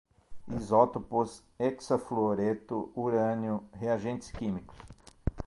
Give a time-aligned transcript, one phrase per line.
[0.47, 4.75] isótopos, hexafluoreto, urânio, reagentes químicos